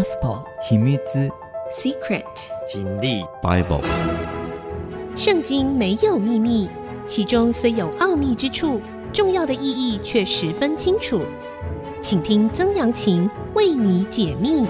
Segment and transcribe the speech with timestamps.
[0.00, 0.96] Gospel 秘密
[1.70, 2.24] Secret
[2.66, 3.82] 真理 Bible
[5.14, 6.70] 圣经没有秘密，
[7.06, 8.80] 其中虽有奥秘之处，
[9.12, 11.20] 重要的意义却十分清楚。
[12.00, 14.66] 请听曾阳晴为你解密。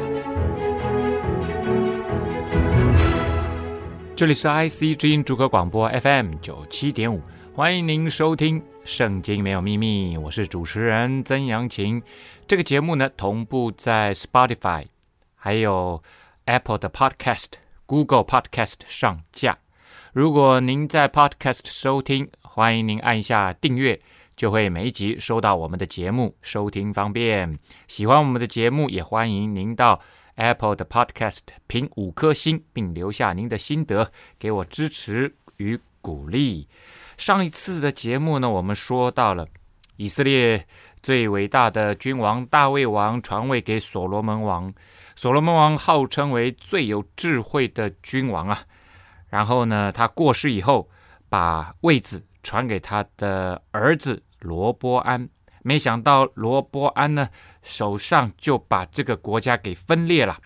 [4.17, 7.23] 这里是 IC 之音主歌广播 FM 九七点五，
[7.55, 12.03] 欢迎您收听《圣经没有秘密》，我是主持人曾阳晴。
[12.49, 14.87] 这个节目呢，同步在 Spotify、
[15.43, 16.03] 还有
[16.45, 17.53] Apple 的 Podcast、
[17.87, 19.57] Google Podcast 上架。
[20.13, 23.99] 如果您在 Podcast 收听，欢迎您按下订阅，
[24.37, 27.59] 就会每一集收到我们的节目，收听方便。
[27.89, 29.99] 喜欢我们的节目，也欢迎您到
[30.35, 36.69] Apple 的 Podcast 评五颗星，并留下您的心得，给我支持与鼓励。
[37.17, 39.49] 上一次的节目呢，我们说到了
[39.97, 40.67] 以色列。
[41.03, 44.71] 最伟大的君王大卫王传位给所罗门王，
[45.21, 48.63] 所罗门王号称为最有智慧的君王啊。
[49.29, 50.89] 然后呢，他过世以后，
[51.29, 55.29] 把位子传给他的儿子罗波安。
[55.63, 57.29] 没想到罗波安呢，
[57.63, 60.41] 手上就把这个国家给分裂了，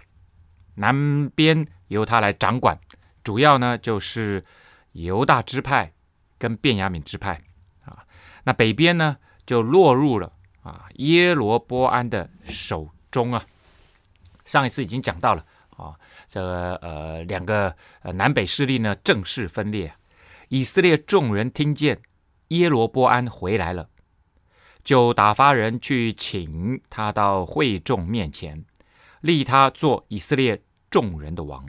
[0.75, 2.77] 南边由他来掌管，
[3.23, 4.45] 主要呢就是
[4.91, 5.93] 犹大支派
[6.37, 7.41] 跟便雅悯支派
[7.85, 8.05] 啊。
[8.43, 10.33] 那北边呢就落入了。
[10.65, 13.45] 啊，耶罗波安的手中啊，
[14.45, 15.45] 上一次已经讲到了
[15.77, 15.95] 啊，
[16.27, 16.41] 这
[16.83, 19.93] 呃两个呃南北势力呢正式分裂。
[20.49, 22.01] 以色列众人听见
[22.49, 23.89] 耶罗波安回来了，
[24.85, 28.65] 就打发人去请他到会众面前，
[29.21, 31.67] 立他做以色列众人的王。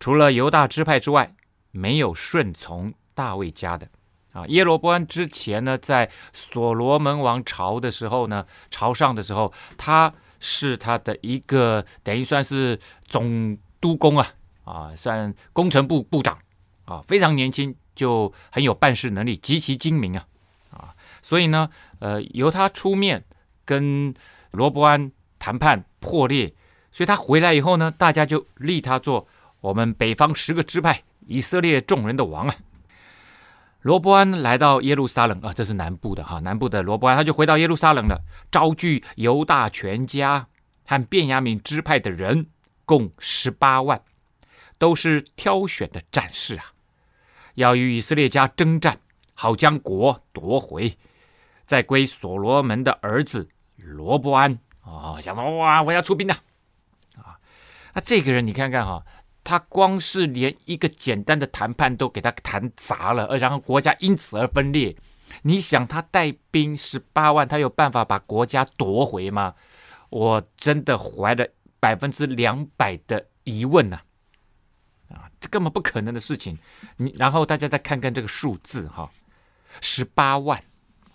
[0.00, 1.34] 除了犹大支派之外，
[1.70, 3.88] 没有顺从大卫家的。
[4.32, 10.12] 啊，耶罗波安之前呢，在所罗门王朝的时候呢，朝上的时候，他
[10.44, 12.76] 是他的一个等于算是
[13.06, 14.26] 总督工啊，
[14.64, 16.36] 啊，算工程部部长
[16.84, 20.26] 啊，非常年轻就很有办事能力，极其精明啊，
[20.70, 23.22] 啊，所以呢，呃，由他出面
[23.64, 24.12] 跟
[24.50, 26.52] 罗伯安谈判破裂，
[26.90, 29.28] 所以他回来以后呢，大家就立他做
[29.60, 32.54] 我们北方十个支派以色列众人的王啊。
[33.82, 40.46] 罗波安来到耶路撒冷啊，这是南部的哈，南部的罗波安他就回到耶路撒冷了，招聚犹大全家
[40.86, 42.46] 和便雅悯支派的人，
[42.84, 44.00] 共十八万，
[44.78, 46.66] 都是挑选的战士啊，
[47.54, 49.00] 要与以色列家征战，
[49.34, 50.96] 好将国夺回，
[51.64, 53.48] 再归所罗门的儿子
[53.78, 56.34] 罗波安啊，想说哇，我要出兵了
[57.16, 57.34] 啊，
[57.94, 59.04] 那这个人你看看哈。
[59.44, 64.96] 他光是连一个简单的谈判都给他谈砸了，而然后国家因此而分裂。
[65.42, 69.54] 你想他带兵十八万，他有办法把国家夺回吗？
[70.10, 71.48] 我真的怀了
[71.80, 74.00] 百分之两百的疑问呐！
[75.08, 76.58] 啊，这根本不可能的事情。
[76.98, 79.10] 你然后大家再看看这个数字哈，
[79.80, 80.62] 十八万，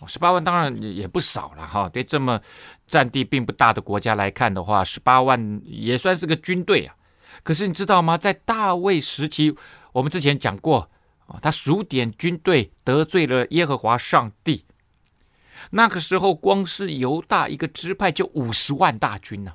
[0.08, 1.88] 十八万当然也也不少了哈。
[1.88, 2.40] 对这么
[2.88, 6.94] 占地并不大的国家来看的话，十八万也算是个军队啊。
[7.42, 8.18] 可是你知道吗？
[8.18, 9.56] 在大卫时期，
[9.92, 10.90] 我们之前讲过
[11.26, 14.64] 啊，他数点军队得罪了耶和华上帝。
[15.70, 19.54] 那个时候，光是犹大一个支派就五十万大军呢。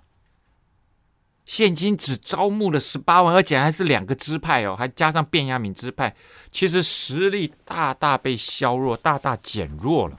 [1.46, 6.16] 现今只招募了十八万，而且还是两个支派哦，还加上便雅悯支派，
[6.52, 10.18] 其实实力大大被削弱，大大减弱了。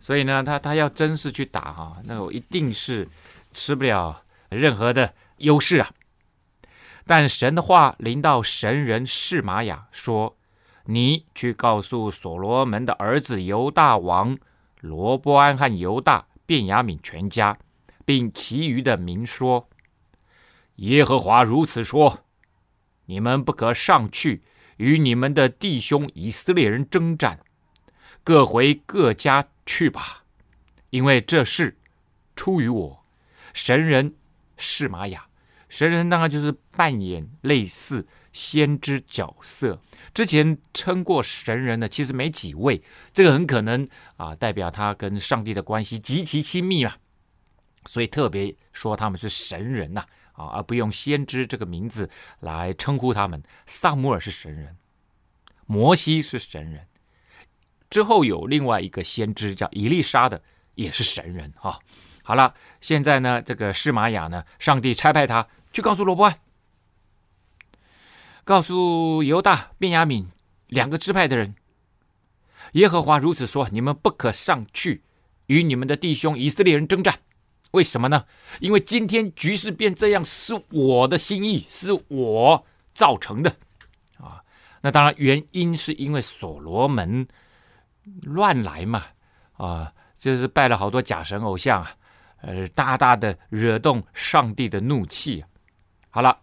[0.00, 3.08] 所以呢，他他要真是去打哈，那我一定是
[3.52, 5.90] 吃不了任何的优势啊。
[7.06, 10.38] 但神的话临到神人示玛雅说
[10.86, 14.38] ：“你去告诉所罗门的儿子犹大王
[14.80, 17.58] 罗波安和犹大便雅悯全家，
[18.06, 19.68] 并其余的民说：
[20.76, 22.20] 耶和华如此说：
[23.04, 24.42] 你们不可上去
[24.78, 27.40] 与你们的弟兄以色列人争战，
[28.22, 30.24] 各回各家去吧，
[30.88, 31.76] 因为这事
[32.34, 33.04] 出于我
[33.52, 34.14] 神人
[34.56, 35.26] 示玛雅。”
[35.74, 39.80] 神人当然就是扮演类似先知角色，
[40.14, 42.80] 之前称过神人的其实没几位，
[43.12, 46.92] 这个很可能啊代表他跟上帝的关系极其亲密嘛，
[47.86, 50.04] 所以特别说他们是神人呐
[50.34, 53.42] 啊，而不用先知这个名字来称呼他们。
[53.66, 54.76] 撒母耳是神人，
[55.66, 56.86] 摩西是神人，
[57.90, 60.40] 之后有另外一个先知叫伊丽莎的
[60.76, 61.80] 也是神人哈。
[62.22, 65.44] 好了，现在呢这个示玛雅呢，上帝差派他。
[65.74, 66.38] 去告诉罗波安，
[68.44, 70.26] 告诉犹大、便雅悯
[70.68, 71.56] 两个支派的人，
[72.74, 75.02] 耶和华如此说：你们不可上去
[75.46, 77.18] 与你们的弟兄以色列人争战，
[77.72, 78.24] 为什么呢？
[78.60, 83.56] 因为今天局势变这样是我的心意，是我造成的
[84.18, 84.44] 啊。
[84.80, 87.26] 那当然原因是因为所罗门
[88.22, 89.06] 乱来嘛
[89.56, 91.96] 啊，就是拜了好多假神偶像啊，
[92.42, 95.44] 呃，大大的惹动上帝的怒气。
[96.14, 96.38] 好了，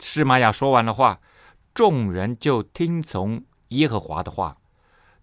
[0.00, 1.20] 示玛雅说完了话，
[1.72, 4.56] 众人就听从耶和华的话，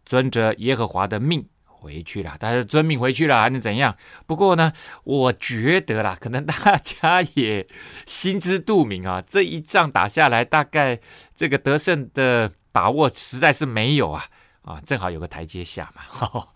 [0.05, 1.45] 遵着耶和华的命。
[1.65, 3.95] 回去了，但是遵命回去了，还能怎样？
[4.25, 4.71] 不过呢，
[5.03, 7.67] 我觉得啦，可能大家也
[8.07, 10.99] 心知肚明啊，这一仗打下来，大概
[11.35, 14.25] 这个得胜的把握实在是没有啊
[14.63, 16.01] 啊，正好有个台阶下嘛。
[16.07, 16.53] 好，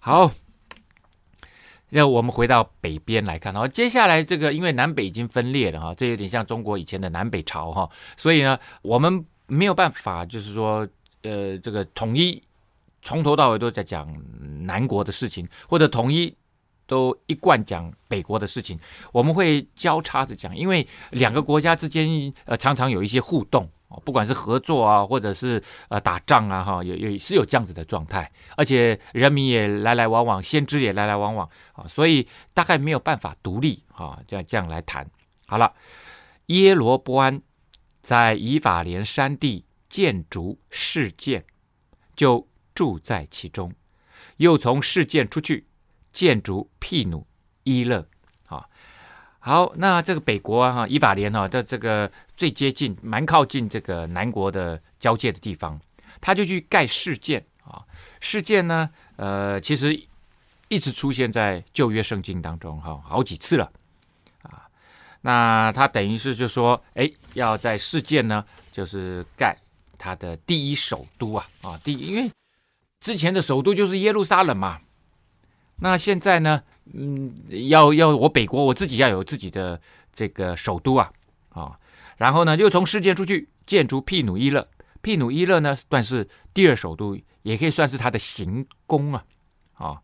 [0.00, 0.32] 好，
[1.94, 10.88] 那我们回到北边来看然后，接下来这个因为南北已经分裂了哈，这有点像中国以前的南北朝哈，所以呢，我们没有办法，就是说，
[11.22, 12.42] 呃，这个统一。
[13.04, 14.16] 从头到尾都在讲
[14.64, 16.32] 南国的事情，或者统一
[16.86, 18.78] 都一贯讲北国的事情，
[19.10, 23.68] 我们会交叉着讲，因为两个国家之间呃常常有一些互动，
[24.04, 35.08] 不管是合作啊，或者是呃打仗啊，哈，也也是有这样子的状态，而且人民也来来往往，先知也来来往往啊，所以大概没有办法独立啊，这样这样来谈。
[35.46, 35.72] 好了，
[36.46, 37.42] 耶罗波安
[38.00, 41.44] 在以法莲山地建筑示剑，
[42.14, 42.46] 就。
[42.74, 43.70] 住在其中，
[44.38, 45.66] 又从示剑出去，
[46.10, 47.26] 建筑毗努
[47.64, 48.08] 伊勒。
[49.44, 55.80] 好，那这个北国啊，哈，以法莲哈，在这个最接近、蛮靠近这个南国的交界的地方，
[56.20, 57.82] 他就去盖示剑啊。
[58.20, 60.00] 示剑呢，呃，其实
[60.68, 63.68] 一直出现在旧约圣经当中，哈，好几次了
[64.42, 64.62] 啊。
[65.22, 69.58] 那他等于是就说，哎，要在示剑呢，就是盖
[69.98, 72.30] 他的第一首都啊，啊，第一，因为。
[73.00, 74.78] 之前的首都就是耶路撒冷嘛，
[75.80, 76.62] 那现在呢，
[76.92, 77.32] 嗯，
[77.68, 79.80] 要要我北国我自己要有自己的
[80.12, 81.12] 这个首都啊，
[81.50, 81.78] 啊，
[82.16, 84.66] 然后呢，又从世界出去建筑毗努伊勒，
[85.00, 89.24] 毗努伊勒呢算是第二首都，也可以算是他的行宫啊，
[89.74, 90.00] 啊，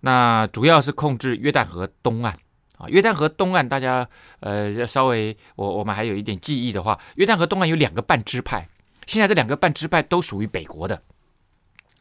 [0.00, 2.38] 那主要是控制约旦河东岸
[2.78, 4.08] 啊，约旦河东岸大家
[4.40, 8.68] 呃稍微我我们还有一点记忆的话，约旦河东岸有两个半支派，
[9.06, 11.02] 现在这两个半支派都属于北国的。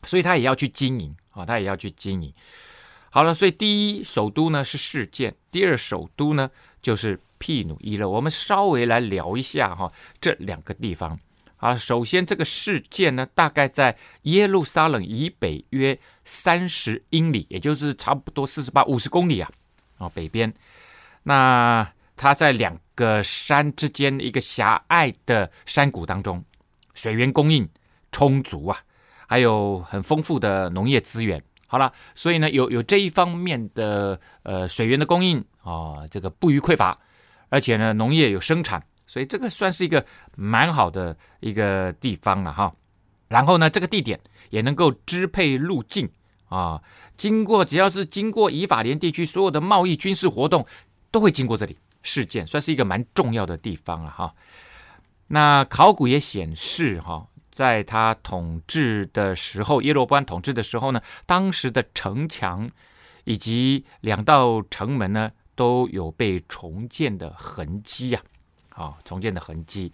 [0.06, 2.33] 所以他也要去经营啊，他也要去经营。
[3.15, 6.50] 好了，所以第一首都呢是事件，第二首都呢
[6.81, 8.10] 就是皮努伊勒。
[8.10, 11.19] 我们稍微来聊一下哈这两个地方。
[11.57, 19.51] 啊，首先这个事件呢，大概在耶路撒冷以北约三十英里，也就是差不多四十八五十公里啊，
[20.00, 20.51] 啊北边。
[21.21, 21.88] 那
[22.18, 26.44] 它在两个山之间一个狭隘的山谷当中，
[26.95, 27.69] 水源供应
[28.12, 28.80] 充足啊。
[29.27, 31.42] 还有很丰富的农业资源，
[31.74, 36.96] 好了，所以呢，有有这一方面的呃水源的供应啊，这个不虞匮乏，
[37.50, 40.06] 而且呢，农业有生产，所以这个算是一个
[40.36, 42.72] 蛮好的一个地方了哈。
[43.28, 44.20] 然后呢，这个地点
[44.52, 46.08] 也能够支配路径
[46.48, 46.80] 啊，
[47.18, 50.64] 经过只要是经过以法莲地区，所有的贸易军事活动
[51.10, 54.36] 都会经过这里，事件算是一个蛮重要的地方了哈。
[55.25, 57.25] 那考古也显示哈。
[57.53, 62.67] 在他统治的时候，耶罗波安统治的时候呢，当时的城墙
[63.25, 68.23] 以及两道城门呢，都有被重建的痕迹啊，
[68.69, 69.93] 啊，重建的痕迹。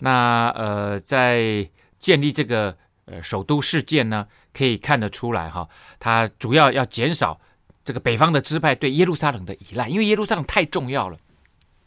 [0.00, 1.66] 那呃，在
[1.98, 5.66] 建立这个呃首都事件呢，可以看得出来哈，
[5.98, 7.40] 他主要要减少
[7.86, 11.16] 这个北方的支派对耶路撒冷的依赖，因为耶路撒冷太重要了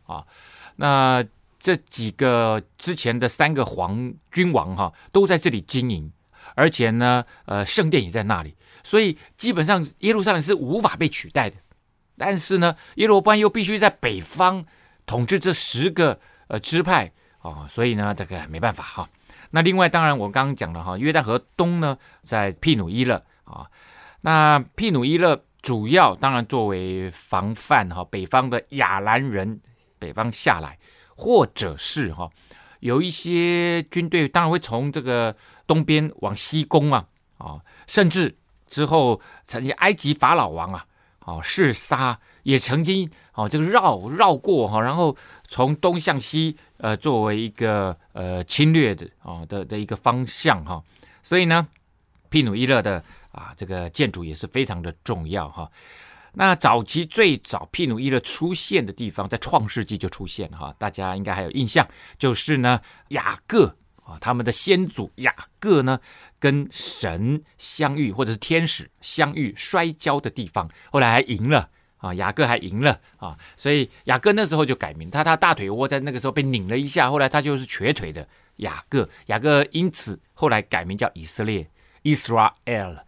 [0.08, 0.26] 啊，
[0.78, 1.24] 那。
[1.60, 6.10] 这几个之前的三个皇君王哈都在这里经营，
[6.56, 11.58] 而且呢，呃，圣殿也在那里，所以基本上耶路撒冷是无法被取代的。
[12.18, 14.66] 但是呢，耶罗班又必须在北方
[15.06, 19.10] 统治这十个呃支派啊，所以呢，这个没办法哈。
[19.52, 23.70] 那另外，当然我刚刚讲了哈，约旦河东呢在庇努伊勒啊，
[24.22, 29.60] 那庇努伊勒主要当然作为防范哈北方的亚兰人
[29.98, 30.79] 北方下来。
[31.20, 32.30] 或者是哈，
[32.80, 35.36] 有一些军队当然会从这个
[35.68, 37.06] 东边往西攻啊，
[37.38, 38.34] 啊，甚至
[38.70, 40.86] 之后曾经埃及法老王啊，
[41.20, 45.14] 啊，示撒也曾经啊，这个绕绕过哈，然后
[45.46, 50.82] 从东向西呃，作为一个呃侵略的啊的的一个方向哈，
[51.22, 51.68] 所以呢，
[52.30, 55.70] 毗努伊勒的啊这个建筑也是非常的重要哈。
[56.34, 66.00] 那早期最早毗努伊勒出现的地方，在创世纪就出现了哈，大家应该还有印象，就是呢雅各啊，他们的先祖雅各呢
[66.40, 81.68] 跟神相遇，或者是天使相遇摔跤的地方，后来还赢了啊，雅各还赢了啊，所以雅各那时候就改名，他他大腿窝在那个时候被拧了一下，后来他就是瘸腿的雅各，雅各因此后来改名叫以色列
[82.04, 83.00] ，Israel，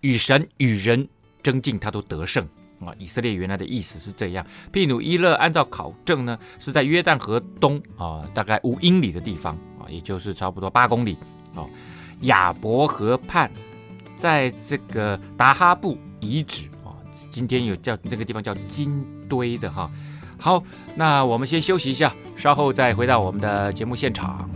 [0.00, 1.08] 与神与人
[1.46, 2.44] 争进，他都得胜
[2.80, 2.92] 啊。
[2.98, 4.44] 以色列原来的意思是这样。
[4.72, 11.16] 毗努伊勒按照考证呢，是在约旦河东啊，大概五英里的地方啊，也就是差不多八公里
[11.54, 11.64] 啊。
[12.22, 13.48] 雅伯河畔，
[14.16, 16.90] 在这个达哈布遗址啊。
[17.30, 19.88] 今天有叫那个地方叫金堆的哈，
[20.36, 20.64] 好，
[20.96, 24.50] 那我们先休息一下，稍后再回到我们的节目现场。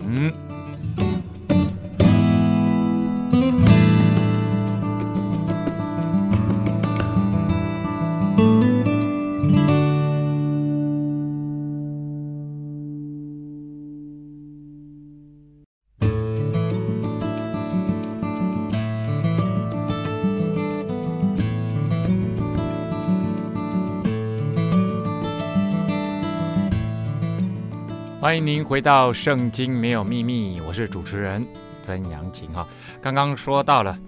[28.20, 31.42] 欢迎您回到《圣经没有秘密》，我是主持人
[31.82, 32.68] 曾阳晴哈。
[33.00, 33.98] 刚刚说到了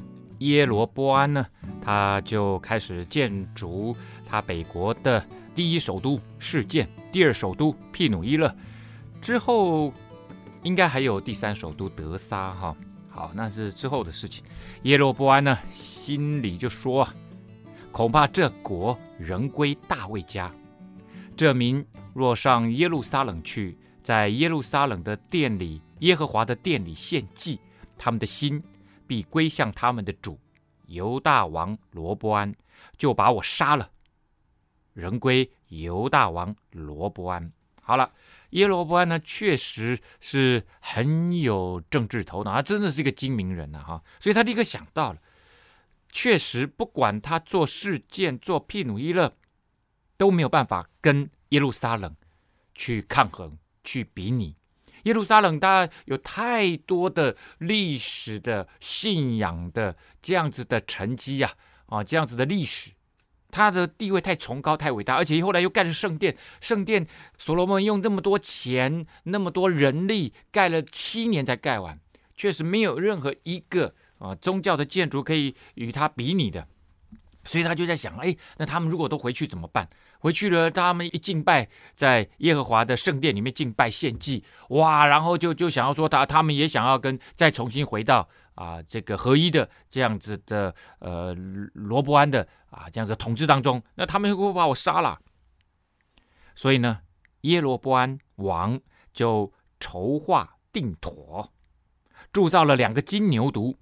[0.41, 1.47] 耶罗波安呢，
[1.81, 3.97] 他就开始建筑
[4.29, 8.55] 他北国的第一首都示剑，第二首都毗努伊勒，
[9.19, 9.91] 之后
[10.63, 12.77] 应该还有第三首都德撒哈。
[13.09, 14.45] 好，那是之后的事情。
[14.83, 17.09] 耶罗波安呢，心里就说：
[17.91, 20.53] 恐怕这国仍归大卫家，
[21.35, 23.79] 这民若上耶路撒冷去。
[24.03, 27.61] 在耶路撒冷的殿里，耶和华的殿里献祭，
[27.97, 28.63] 他们的心
[29.07, 30.39] 必归向他们的主
[30.87, 32.55] 犹大王罗波安，
[32.97, 33.91] 就把我杀了，
[34.93, 37.53] 人归犹大王罗波安。
[37.81, 38.13] 好了，
[38.51, 45.21] 耶罗波安呢，确实是很有政治头脑，他真的是一个精明人呐、啊，哈，所以他立刻想到了，
[46.11, 49.35] 确实不管他做事件、做庇努伊勒，
[50.17, 52.15] 都没有办法跟耶路撒冷
[52.75, 53.59] 去抗衡。
[53.83, 54.57] 去比拟。
[55.05, 61.53] 耶路撒冷，它有太多的历史的信仰的这样子的沉积呀，
[61.87, 62.93] 啊，这样子的历史，
[63.51, 67.05] 它的地位太崇高、太伟大，而且后来又盖了圣殿，圣殿
[67.37, 71.99] 所罗门用那么多钱、那么多人力盖了七年才盖完，
[72.37, 76.69] 确实没有任何一个啊宗教的建筑可以与它比拟的，
[77.45, 79.89] 所以他就在想，哎，那他们如果都回去怎么办？
[80.23, 85.05] 回去了，他们一敬拜，在耶和华的圣殿里面敬拜献祭，哇！
[85.05, 91.35] 然后就就想要说他，他们也想要跟再重新回到啊这个合一的这样子的呃
[91.75, 95.19] 罗伯安的啊这样子的统治当中，那他们会不会把我杀了？
[96.55, 97.01] 所以呢，
[97.41, 98.81] 耶罗伯安王
[99.13, 101.53] 就筹划定妥，
[102.33, 103.75] 铸造了两个金牛犊，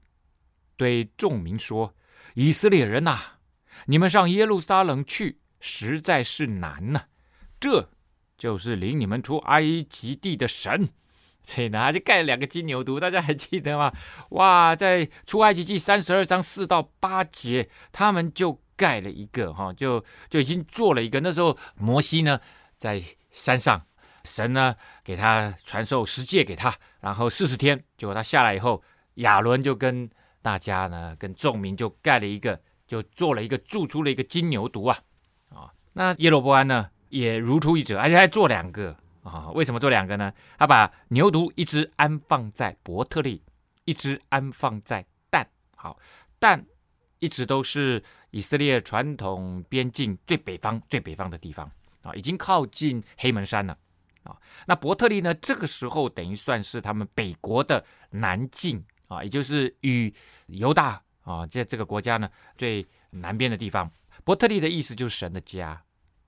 [0.79, 1.95] 对众民说
[2.33, 3.19] ：“以色列人呐、
[3.85, 7.05] 你们上耶路撒冷去。”实在是难呐、
[7.61, 7.91] 这
[8.37, 10.89] 就是领你们出埃及地的神。
[11.43, 13.93] 所以呢，他就盖了两个金牛犊，大家还记得吗？
[14.31, 21.19] 哇，在出埃及记三十二章四到八节，他们就盖了一个哈，就就已经做了一个。
[21.21, 22.39] 那时候摩西呢
[22.77, 23.87] 在山上，
[24.25, 28.83] 神呢给他传授十诫给他，然后四十天，结果他下来以后，
[29.15, 30.09] 亚伦就跟
[30.43, 34.99] 大家呢跟众民就盖了一个，就做了一个铸出了一个金牛犊啊。
[35.93, 39.51] 那耶罗波安呢，也如出一辙，而且还做两个啊？
[39.51, 40.33] 为什么做两个呢？
[40.57, 43.43] 他把牛犊一只安放在伯特利，
[43.85, 45.47] 一只安放在但。
[45.75, 45.99] 好，
[46.39, 46.65] 但
[47.19, 51.71] 一直都是以色列传统边境最北方、最北方的地方
[52.03, 53.77] 啊，已经靠近黑门山了
[54.23, 54.37] 啊。
[54.67, 60.15] 那伯特利呢，这个时候等于算是他们北国的南境啊，也就是与
[60.47, 63.91] 犹大啊这这个国家呢最南边的地方。
[64.31, 65.83] 伯特利的意思就是神的家，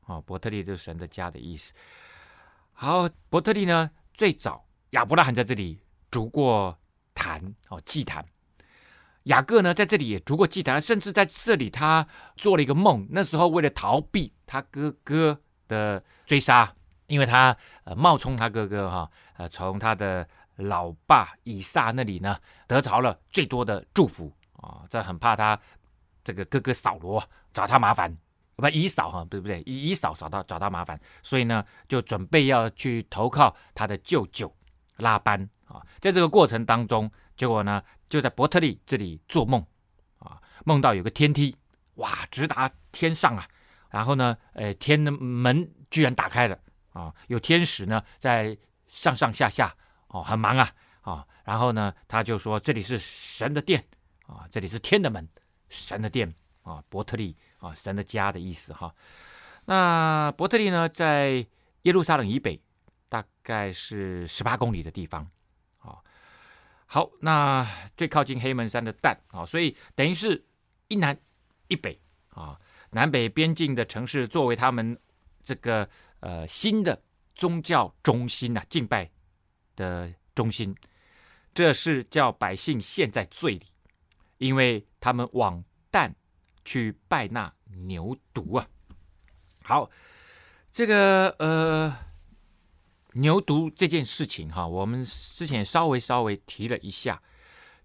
[0.07, 1.73] 啊，伯特利就是神的家的意思。
[2.73, 5.79] 好，伯特利呢，最早亚伯拉罕在这里
[6.11, 6.77] 筑过
[7.15, 8.27] 坛，哦，祭坛。
[9.27, 12.05] 雅各呢，在这里也筑过祭坛，甚至在这里他
[12.35, 13.07] 做了一个梦。
[13.09, 16.75] 那时候为了逃避他哥哥的追杀，
[17.07, 25.57] 因为他呃冒充他哥哥哈，呃从他的老爸以撒那里呢得着了最多的祝福啊，这很怕他
[26.25, 27.23] 这个哥哥扫罗。
[27.53, 28.17] 找他麻烦，
[28.57, 29.63] 不以扫哈，对不对？
[29.67, 34.51] 以以扫找到找他麻烦，所以呢，就准备要去投靠他的舅舅
[34.97, 35.87] 拉班啊。
[36.01, 39.63] 在这个过程当中，结果呢，就在伯特利这里做梦
[40.19, 41.55] 啊，梦到有个天梯，
[41.97, 43.47] 哇，直达天上啊。
[43.91, 46.59] 然后呢，呃，天的门居然打开了
[46.95, 49.77] 啊，有天使呢在上上下下
[50.07, 50.71] 哦，很忙啊
[51.03, 51.27] 啊。
[51.45, 53.85] 然后呢，他就说这里是神的殿
[54.27, 55.29] 啊，这里是天的门，
[55.73, 56.33] 神的殿。
[56.65, 58.95] 啊，伯特利啊，神的家的意思哈。
[59.65, 61.45] 那伯特利呢，在
[61.83, 62.57] 耶路撒冷以北，
[63.09, 65.29] 大概是十八公里的地方。
[65.81, 65.99] 啊，
[66.87, 70.47] 好，那最靠近黑门山的蛋啊，所以等于是
[70.87, 71.19] 一南
[71.67, 72.57] 一北啊，
[72.91, 74.97] 南北边境的城市作为他们
[75.43, 75.89] 这个
[76.21, 77.03] 呃新的
[77.35, 79.11] 宗教中心啊，敬拜
[79.75, 80.73] 的中心，
[81.53, 83.67] 这是叫百姓陷在罪里，
[84.43, 86.15] 因为他们往但
[86.65, 87.53] 去拜那
[87.87, 88.67] 牛犊啊。
[89.63, 89.89] 好，
[90.73, 91.97] 这个呃
[93.13, 97.23] 牛犊这件事情哈，我们之前稍微稍微提了一下。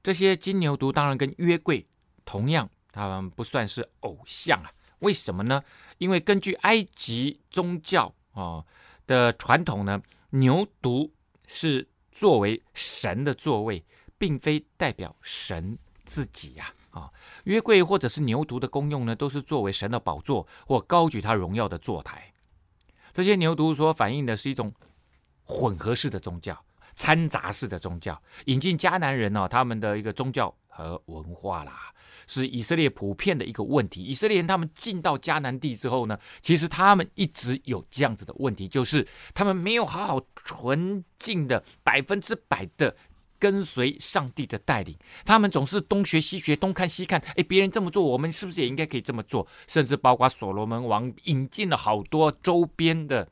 [0.01, 1.85] 这些金牛犊当然跟约柜
[2.25, 4.71] 同样，他们不算是偶像啊。
[4.99, 5.63] 为什么呢？
[5.99, 8.65] 因为根据埃及宗教啊
[9.05, 11.11] 的传统呢，牛犊
[11.45, 13.85] 是作为神的座位，
[14.17, 16.73] 并非代表神自己呀。
[16.91, 17.11] 啊，
[17.43, 22.33] 约柜或者是牛犊的功用呢，都是作为神的宝座或高举他荣耀的座台。
[23.13, 24.73] 这些牛犊所反映的是一种
[25.43, 26.59] 混合式的宗教、
[26.95, 31.93] 掺杂式的宗教，引进迦南人呢、哦，他们的一个宗教和文化啦，
[32.25, 34.03] 是以色列普遍的一个问题。
[34.03, 42.95] 以色列人他们进到迦南地之后呢，其实他们一直有这样子的问题，就是他们没有好好纯净的百分之百的。
[43.39, 47.19] 跟随上帝的带领，他们总是东学西学，东看西看。
[47.35, 49.47] 哎，别人这么做，我们是不是也应该可以这么做？
[49.67, 53.27] 甚至包括所罗门王引进了好多周边的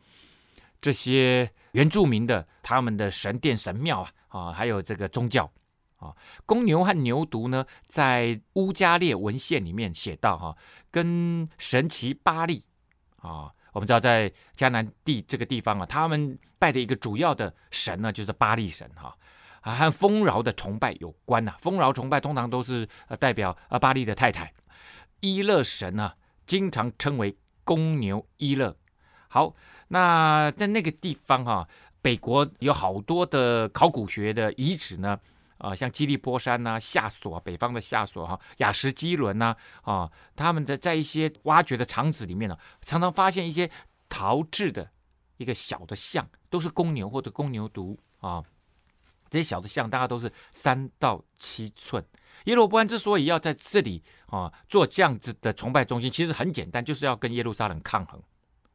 [0.80, 5.52] 这些原住民的他们的神殿神庙啊啊，还有这个宗教
[5.98, 6.14] 啊。
[6.46, 10.56] 公牛和牛犊呢，在乌加列文献里面写到哈，
[10.92, 12.64] 跟神奇巴力
[13.18, 19.16] 啊，我们知道在迦南地这个地方啊，他们拜的一个主要的神呢，就是巴力神哈。
[19.66, 24.54] 啊和丰饶的崇拜有关呐、丰饶崇拜通常都是呃代表呃巴利的太太
[25.22, 28.78] 伊勒神呢、啊，经常称为公牛伊勒。
[29.28, 29.56] 好，
[29.88, 31.68] 那在那个地方哈、啊，
[32.00, 35.20] 北国有好多的考古学的遗址呢，
[35.58, 43.70] 啊，像基利波山呐、夏索北方的夏索哈、亚什基伦呐，啊，他们的在一些挖掘的场址里面呢，常常发现一些
[44.08, 44.88] 陶制的
[45.38, 48.44] 一个小的像，都是公牛或者公牛犊啊。
[49.36, 52.02] 这些小的像大概都是三到七寸。
[52.46, 58.22] 耶罗波安之所以要在这里啊做这样子的崇拜中心，其实很简单，就是要跟耶路撒冷抗衡。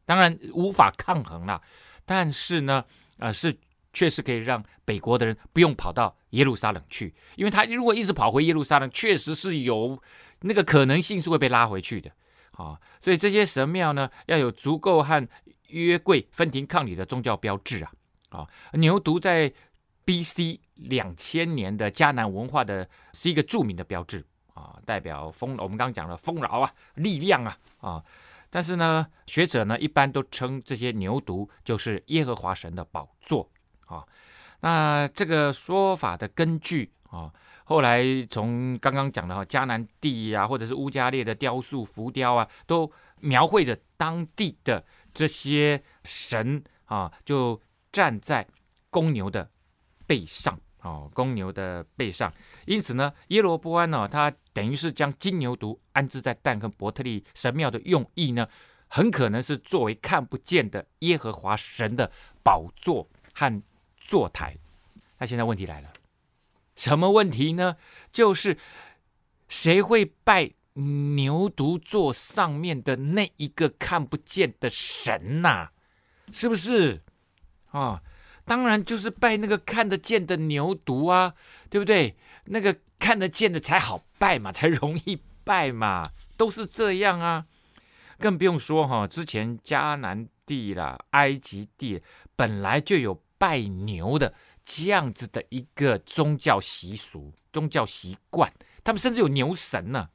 [0.04, 1.62] 当然无法抗衡啦，
[2.04, 2.84] 但是呢，
[3.16, 3.56] 呃，是
[3.94, 9.98] 确实可以让北国的人不用跑到耶路撒冷去，因为他如果一直跑回耶路撒冷，确实是有
[10.40, 12.10] 那个可能性是会被拉回去的
[12.52, 12.78] 啊。
[13.00, 15.26] 所以这些神庙呢，要有足够和
[15.68, 17.92] 约柜分庭抗礼的宗教标志啊
[18.28, 19.52] 啊，牛犊在。
[20.10, 20.58] B.C.
[20.74, 28.04] 两千年的迦南文化的是一个著名的标志啊，代表丰，我们刚刚讲了丰饶啊，力量啊啊。
[28.50, 33.48] 但是呢，学者呢一般都称这些牛犊就是耶和华神的宝座
[33.86, 34.04] 啊。
[34.62, 48.44] 那这个说法的根据啊，后来从刚刚讲的哈迦南地啊，或者是乌加列的雕塑浮雕啊，都描绘着当地的这些神啊，就站在
[48.90, 49.48] 公牛的。
[50.10, 52.32] 背上哦，公牛的背上，
[52.66, 58.48] 因此呢，耶罗波安呢，他等于是将金牛犊安置在但跟伯特利神庙的用意呢，
[58.88, 62.10] 很可能是作为看不见的耶和华神的
[62.42, 63.62] 宝座和
[63.96, 64.56] 座台。
[65.18, 65.92] 那现在问题来了，
[66.74, 67.76] 什么问题呢？
[68.10, 68.58] 就是
[69.46, 75.70] 谁会拜牛犊座上面的那一个看不见的神呐、
[76.32, 77.00] 是不是
[77.70, 78.02] 啊？
[78.50, 81.32] 当然就是拜那个看得见的牛犊啊，
[81.68, 82.16] 对不对？
[82.46, 86.02] 那个看得见的才好拜嘛，才容易拜嘛，
[86.36, 87.46] 都是这样啊。
[88.18, 92.02] 更不用说哈，之前迦南地啦、埃及地
[92.34, 94.34] 本来就有拜牛的
[94.64, 100.08] 这样子的一个宗教习俗、宗教习惯，他们甚至有牛神呢、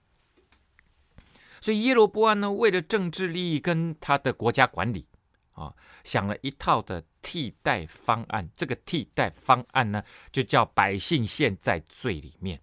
[1.62, 5.08] 所以耶罗波安呢，为了政治利益跟他的国家管理。
[5.54, 12.62] 啊，想了一套的替代方案，这个替代方案呢，就叫百姓陷在罪里面。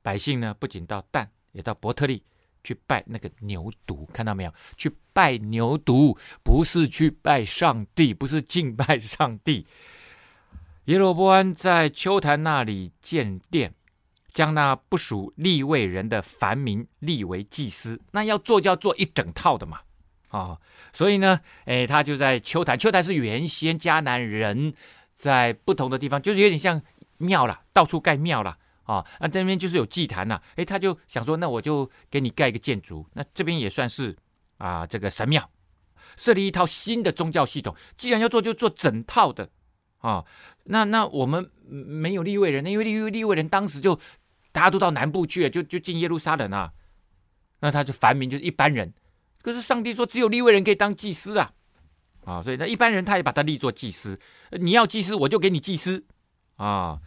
[0.00, 2.22] 百姓呢，不仅到但，也到伯特利
[2.64, 4.54] 去拜那个牛犊，看到没有？
[4.76, 9.66] 去拜牛犊，不是去拜上帝，不是敬拜上帝。
[10.86, 13.74] 耶罗波安在秋坛那里建殿，
[14.32, 19.82] 将那不属利未人的凡民立为祭司，那要做就要做一整套的嘛。
[20.30, 20.60] 哦，
[20.92, 22.78] 所以呢，哎，他就在秋坛。
[22.78, 24.74] 秋坛是原先迦南人
[25.12, 26.82] 在不同的地方，就是有点像
[27.18, 29.06] 庙了，到处盖庙了啊。
[29.20, 34.16] 那这边就是有祭坛呐，哎，他就想说，那我就给你盖一个建筑，那这边也算是
[34.58, 35.48] 啊这个神庙。
[36.16, 37.74] 设立一套新的宗教系统。
[37.96, 39.48] 既然要做，就做整套的
[39.98, 40.24] 啊。
[40.64, 43.98] 那那我们没有利未人，因为利利未人当时就
[44.50, 46.72] 大家都到南部去了，就就进耶路撒冷啊。
[47.60, 48.92] 那他就凡民就是一般人。
[49.46, 51.52] 可是上帝说，只有立位人可以当祭司啊，
[52.24, 54.18] 啊，所以那一般人他也把他立作祭司。
[54.50, 56.04] 你要祭司，我就给你祭司
[56.56, 56.98] 啊。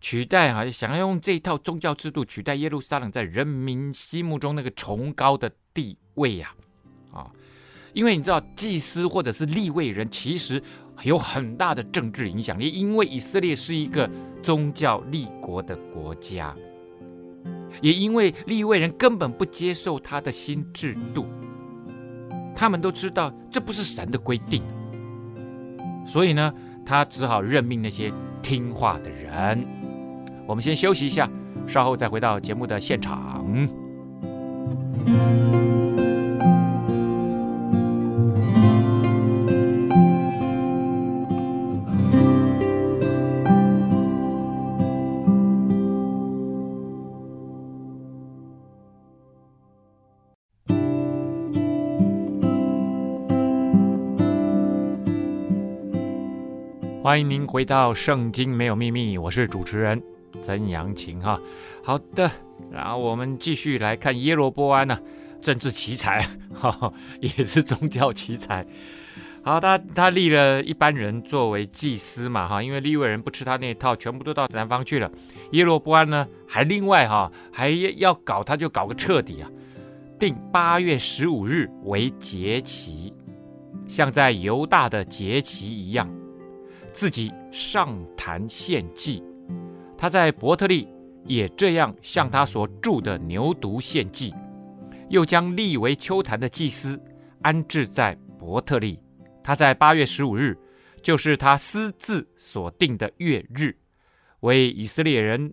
[0.00, 6.54] 取代啊，想要用这一套宗教制度取代耶路撒冷在人民心目中那个崇高的地位呀，
[7.12, 7.30] 啊，
[7.92, 10.62] 因为你知道祭司或者是立位人其实
[11.02, 14.10] 有很大的政治影响力，因为以色列是一个
[14.42, 16.56] 宗教立国的国家，
[17.82, 21.26] 也因为立位人根本不接受他的新制度，
[22.54, 24.62] 他们都知道这不是神的规定，
[26.06, 26.52] 所以呢，
[26.84, 28.12] 他只好任命那些
[28.42, 29.66] 听话的人。
[30.46, 31.28] 我们先休息一下，
[31.66, 33.44] 稍后再回到节目的现场。
[57.04, 60.02] 欢迎您回到《圣经没有秘密》，我是主持人。
[60.40, 61.38] 曾阳晴哈，
[61.84, 62.30] 好的，
[62.70, 64.98] 然后我们继续来看耶罗波安呢、
[65.38, 66.90] 政治奇才，哈，
[67.20, 68.64] 也是宗教奇才。
[69.42, 75.12] 好，他他立了一般人作为祭司嘛，哈，因为利未人不吃他那一套，全部都到南方去了。
[75.52, 79.50] 耶罗波安呢，还另外哈，还要搞，他就搞个彻底啊，
[80.18, 83.12] 定八月十五日为节期，
[83.86, 86.08] 像在犹大的节期一样，
[86.94, 89.22] 自己上坛献祭。
[89.98, 90.88] 他在伯特利
[91.26, 94.32] 也这样向他所铸的牛犊献祭，
[95.10, 96.98] 又将立为秋坛的祭司
[97.42, 98.98] 安置在伯特利。
[99.42, 100.56] 他在八月十五日，
[101.02, 103.76] 就是他私自所定的月日，
[104.40, 105.52] 为以色列人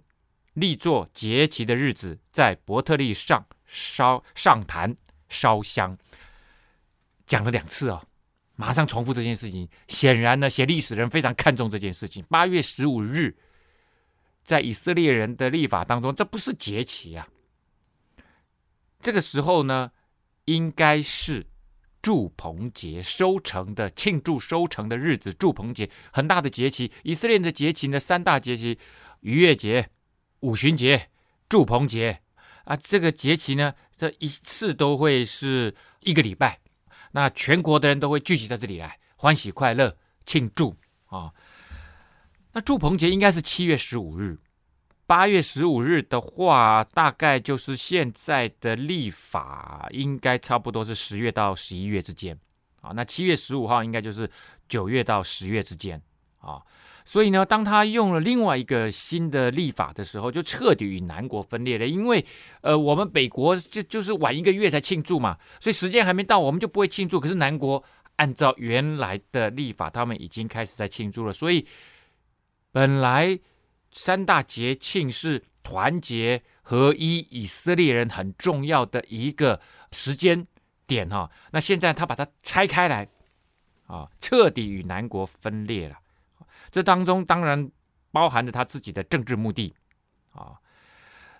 [0.54, 4.96] 立作节期的日子，在伯特利上烧上坛
[5.28, 5.98] 烧香。
[7.26, 8.02] 讲了两次哦，
[8.62, 9.68] 马上重复这件事情。
[9.88, 12.24] 显然呢，写历史人非常看重这件事情。
[12.30, 13.36] 八月十五日。
[14.44, 17.28] 在以色列人的历法当中，这不是节期啊。
[19.00, 19.92] 这个时候呢，
[20.46, 21.46] 应该是
[22.02, 25.32] 祝棚节收成的庆祝收成的日子。
[25.32, 28.80] 祝棚节很大的节期，以色列的节期呢，三大节期：
[29.20, 29.90] 逾越节、
[30.40, 31.10] 五旬节、
[31.48, 32.20] 祝棚节
[32.66, 32.76] 啊。
[32.76, 36.60] 这个节期呢，这一次都会是一个礼拜，
[37.12, 39.96] 那全国的人都会聚集在这里来欢喜快乐
[40.26, 41.32] 庆祝啊。
[42.54, 44.38] 那祝棚节应该是七月十五日，
[45.06, 52.38] 八月十五日的话，大概就是现在的立法，应该差不多是十月到十一月之间
[52.82, 52.92] 啊。
[52.94, 54.30] 那七月十五号应该就是
[54.68, 56.02] 九月到十月之间
[56.40, 56.62] 啊。
[57.06, 61.86] 所以呢，当他用了另外一个新的历法的时候，就彻底与南国分裂了。
[61.88, 62.26] 因为
[62.62, 67.20] 呃，我们北国就就是晚一个月才庆祝嘛，所以时间还没到，我们就不会庆祝。
[67.20, 67.84] 可是南国
[68.16, 71.66] 按照原来的历法，他们已经开始在庆祝了，所以。
[72.74, 73.38] 本来
[73.92, 79.60] 三大节庆是团结合一以色列人很重要的一个
[79.92, 80.48] 时间
[80.88, 83.10] 点哈，那现在他把它拆开来
[83.88, 85.98] 啊，彻底与南国分裂了。
[86.72, 87.70] 这当中当然
[88.12, 89.74] 包含着他自己的政治目的
[90.32, 90.58] 啊。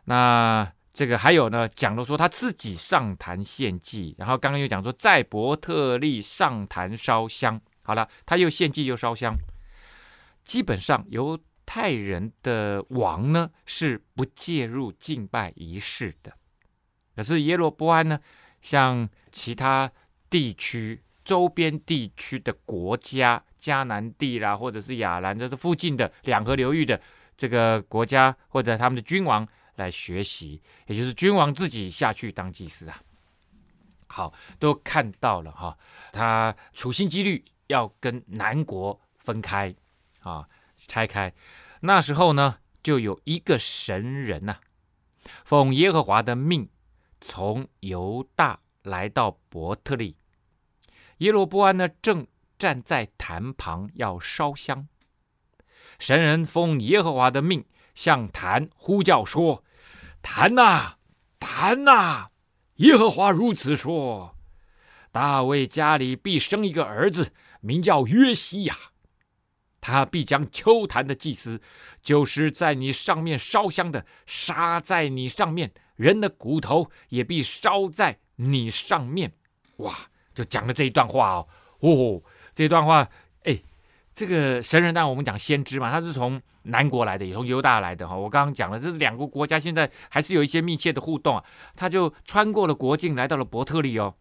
[0.04, 7.60] 那这个还有呢，讲了说他自己上坛献祭，然后刚刚又讲说在伯特利上坛烧香。
[7.84, 9.36] 好了，他又献祭又烧香。
[10.44, 16.34] 基本上犹太人的王呢是不介入敬拜仪式的，
[17.16, 18.20] 可是耶罗波安呢，
[18.62, 19.90] 像其他
[20.30, 27.00] 地区周边地区的国家，迦南地啦，或者是亚兰，这是附近的两河流域的
[27.38, 33.00] 这个国家，或者他们的君王来学习，也就是君王自己下去当祭司啊。
[34.08, 35.78] 好，都看到了哈，
[36.12, 39.74] 他处心积虑要跟南国分开。
[40.22, 40.48] 啊，
[40.88, 41.34] 拆开，
[41.80, 44.58] 那时候呢，就有一个神人呐、
[45.44, 46.70] 奉耶和华的命，
[47.20, 50.16] 从犹大来到伯特利。
[51.18, 52.28] 耶罗波安呢，正
[52.62, 54.88] 站在坛旁要烧香。
[55.98, 59.64] 神人奉耶和华的命，向坛呼叫说
[60.22, 60.98] ：“坛呐，
[61.40, 62.28] 坛呐！
[62.76, 64.36] 耶和华如此说：
[65.12, 68.78] 大卫家里必生一个儿子，名叫约西亚。”
[69.82, 71.60] 他必将秋坛的祭司，
[72.04, 79.34] 就是在你上面烧香的，杀在你上面；人的骨头也必烧在你上面。
[79.78, 79.98] 哇，
[80.36, 81.48] 就讲了这一段话哦，
[81.80, 82.22] 哦，
[82.54, 83.08] 这段话，
[83.44, 83.60] 哎，
[84.14, 88.16] 这个神人当然我们讲先知嘛，他是从南国来的，也从犹大来的哈。
[88.16, 91.44] 我刚刚讲了，这是两个国家现在还是有一些密切的互动啊。
[91.76, 94.16] 他就穿过了国境，来到了伯特利哦。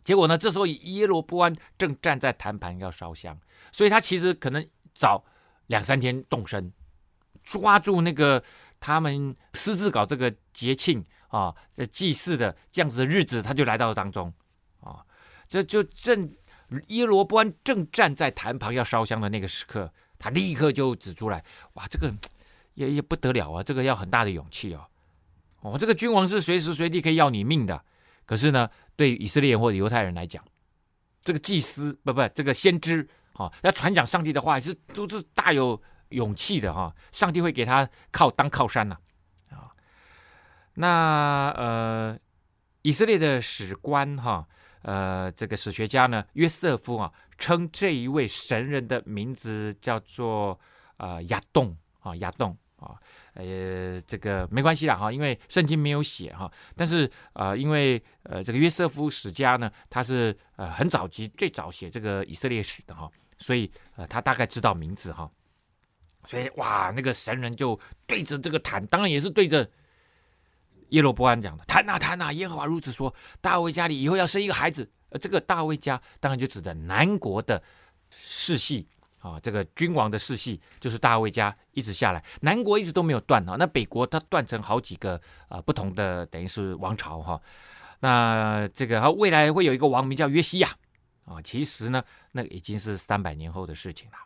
[0.00, 3.38] 结果呢，这时候耶罗波安正站在坛盘要烧香，
[3.70, 5.24] 所以他其实可能早
[5.66, 6.72] 两三天动身，
[7.44, 8.42] 抓住那个
[8.80, 11.54] 他们私自搞这个节庆啊、
[11.92, 14.32] 祭祀的这样子的日子，他就来到当中
[14.80, 15.04] 啊。
[15.46, 16.32] 这就正
[16.88, 21.42] 耶罗波安正站在坛旁要烧香的那个时刻，他立刻就指出来，
[21.74, 22.12] 哇，这个
[22.74, 24.86] 也也不得了啊，这个要很大的勇气哦。
[25.60, 27.82] 哦，这个君王是随时随地可以要你命的，
[28.26, 30.44] 可是呢，对以色列或者犹太人来讲，
[31.22, 36.94] 这个祭司不不，这个先知啊，要传讲上帝的话，是都是大有勇气的哈。
[37.12, 38.98] 上帝会给他靠当靠山呐
[39.50, 39.72] 啊。
[40.74, 42.18] 那呃，
[42.82, 44.46] 以色列的史官哈。
[44.88, 50.58] 呃，这个史学家呢，约瑟夫啊，称这一位神人的名字叫做
[50.96, 52.96] 呃亚栋啊，亚栋啊，
[53.34, 65.30] 呃，这个没关系啦哈，因为圣经没有写哈，但是呃，因为呃这个约瑟夫史家呢，他是呃很早期最早写这个以色列史的哈，所以呃他大概知道名字哈，
[66.24, 69.68] 所以哇，那个神人就对着这个坛，当然也是对着。
[70.90, 77.62] 耶罗波安讲的，谈哪谈哪，耶和华如此说：大卫家里以后要生一个孩子，呃，这个大卫家当然就指的南国的
[78.10, 78.88] 世系
[79.20, 87.40] 啊，这个君王的世系就是大卫家一直下来，南国一直都没有断啊，那北国它断成好几个啊不同的，等于是王朝哈。
[88.00, 90.74] 那这个未来会有一个王名叫约西亚
[91.24, 94.16] 啊，其实呢，那已经是三百年后的事情了。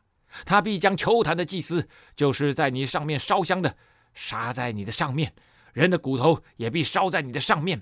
[0.44, 3.75] 他必将求坛的祭司，就是在你上面烧香的，
[4.14, 5.33] 杀在你的上面。
[5.72, 7.80] 人的骨头也必烧在你的上面，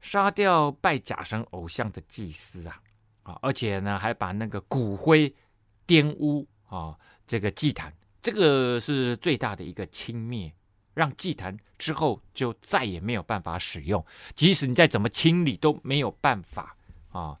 [0.00, 2.80] 杀掉拜假神偶像的祭司啊
[3.22, 3.38] 啊！
[3.40, 5.34] 而且呢，还把那个骨灰
[5.86, 6.94] 玷污啊，
[7.26, 10.52] 这个祭坛，这个是最大的一个轻蔑，
[10.92, 16.76] 让祭坛之后就再也没有办法使用，即使你再怎么清理都没有办法
[17.10, 17.38] 啊。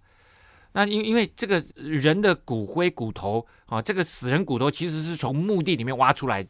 [0.72, 6.46] 那因因为这个人的骨灰骨头啊，这个死人骨头其实是从墓地里面挖出来。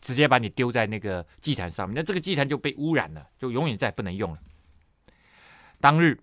[0.00, 4.38] 直接把你丢在那个祭坛上面，那这个祭坛就被污染了，就永远再不能用了。
[5.80, 6.18] 当日，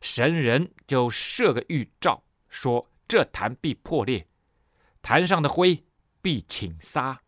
[0.00, 4.26] 神人就设个预兆，说这坛必破裂，
[5.02, 5.84] 坛上的灰
[6.20, 7.20] 必倾撒。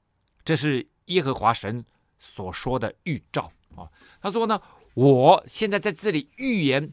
[0.45, 1.85] 这是耶和华神
[2.19, 3.91] 所说的预兆啊。
[4.21, 4.61] 他说呢，
[4.95, 6.93] 我现在在这里预言，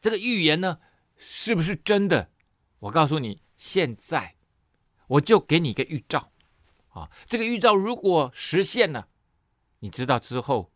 [0.00, 0.78] 这个预言呢，
[1.16, 2.30] 是不是真的？
[2.78, 4.36] 我告诉你，现在
[5.06, 6.30] 我就给你一个预兆。
[6.98, 9.06] 啊，这个预兆如果实现了，
[9.78, 10.72] 你知道之后，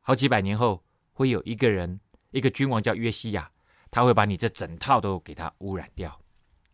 [0.00, 3.50] 好几百年后会有一个人，一个君王叫约西亚，
[3.90, 6.18] 他会把你这整套都给他污染掉，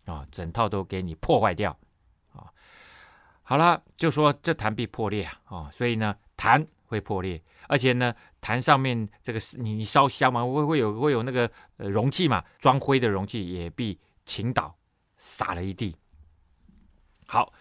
[0.05, 1.77] 啊，整套都给你破坏掉，
[2.33, 2.47] 啊，
[3.43, 14.79] 好了，就说这坛必破裂啊，所以呢，坛会破裂，而且呢，坛上面这个你你烧香嘛，会会有会有那个容器嘛，装灰的容器也必倾倒，
[15.17, 15.97] 洒了一地，
[17.27, 17.53] 好。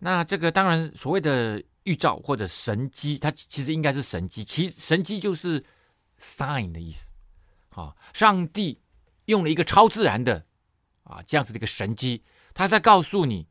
[0.00, 4.44] 那这个当然，所谓的预兆或者神迹，它其实应该是神迹。
[4.44, 5.64] 其神迹就是
[6.20, 7.08] sign 的意思，
[7.70, 8.80] 啊，上帝
[9.26, 10.44] 用了一个超自然的
[11.04, 13.46] 啊这样子的一个神迹，他在告诉你，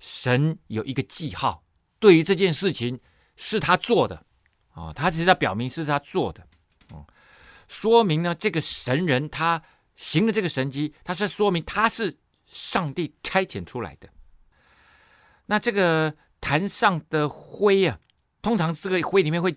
[0.00, 1.64] 神有一个记号，
[2.00, 2.98] 对于这件事情
[3.36, 4.26] 是他做的，
[4.70, 6.46] 啊，他其实在表明是他做的，
[6.90, 7.06] 啊，
[7.68, 9.62] 说明呢这个神人他
[9.94, 14.08] 行了这个神迹，他是说明他是上帝差遣出来的。
[15.46, 17.98] 那这个坛上的灰啊，
[18.42, 19.54] 通常这个灰里面会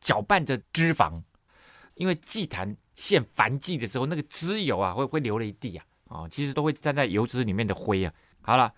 [0.00, 1.22] 搅拌着脂肪，
[1.94, 8.12] 因为祭坛献燔祭的时候，那个脂油啊会会流了一地啊，啊，其实都会沾在油脂里面的灰啊。
[8.40, 8.72] 好了，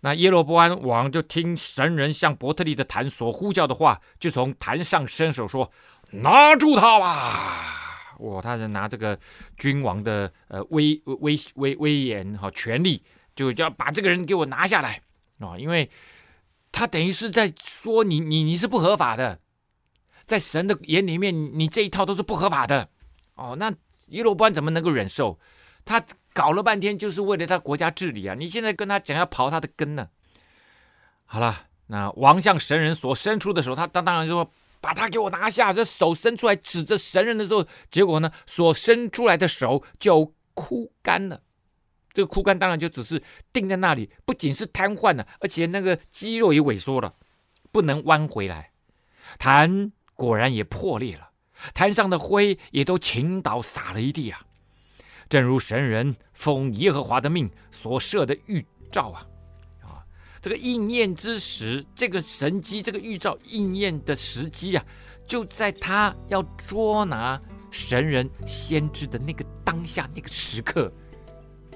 [0.00, 5.70] 那耶罗波安王就听神人向伯特利的坛所呼叫的话，就从坛上伸手说
[6.12, 9.18] ：“拿住他吧！”哇，他是拿这个
[9.56, 13.02] 君王的呃威威威威严和权力，
[13.36, 15.00] 就要把这个人给我拿下来。
[15.38, 15.90] 啊，因为
[16.72, 19.38] 他等于是在说你你你是不合法的，
[20.24, 22.88] 在神的眼里面，你这一套都是不合法的。
[23.34, 23.72] 哦，那
[24.08, 25.38] 耶罗波安怎么能够忍受？
[25.84, 28.34] 他搞了半天就是为了他国家治理啊！
[28.34, 30.08] 你现在跟他讲要刨他的根呢？
[31.24, 35.72] 好了，那王向神人所伸出的手，他当当然就说把他给我拿下。
[35.72, 41.40] 这手伸出来指着神人的时候，结果呢，所伸出来的手就枯干了。
[42.18, 47.14] 这个枯干当然就只是定在那里，不仅是瘫痪了，而且那个肌肉也萎缩了，
[47.70, 48.72] 不能弯回来。
[49.38, 51.30] 坛果然也破裂了，
[51.74, 54.40] 坛上的灰也都倾倒洒了一地啊，
[55.28, 59.24] 正如神人奉耶和华的命所设的预兆啊，
[59.82, 60.02] 啊，
[60.42, 64.84] 这个应验之时，这个神机，这个预兆应验的时机啊，
[65.24, 70.92] 就在他要捉拿神人先知的那个当下那个时刻，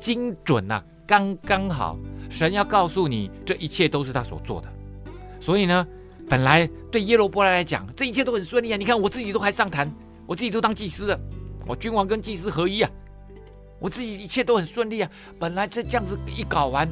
[0.02, 1.96] 精准呐、刚刚好，
[2.28, 4.68] 神要告诉你，这一切都是他所做的，
[5.40, 5.86] 所以呢。
[6.28, 8.76] 本来对耶罗波安来讲，这一切都很顺利啊！
[8.76, 9.92] 你看我自己都还上坛，
[10.24, 11.20] 我自己都当祭司了，
[11.66, 12.90] 我君王跟祭司合一啊，
[13.80, 15.10] 我自己一切都很顺利啊！
[15.38, 16.88] 本来这这样子一搞完，